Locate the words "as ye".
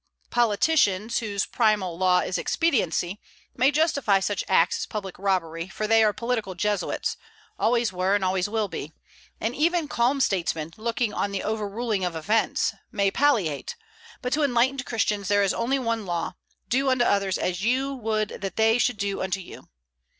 17.37-17.83